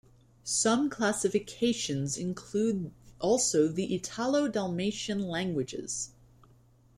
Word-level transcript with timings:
Some 0.43 0.89
classifications 0.89 2.17
include 2.17 2.91
also 3.19 3.67
the 3.67 3.93
Italo-Dalmatian 3.93 5.21
languages. 5.27 6.13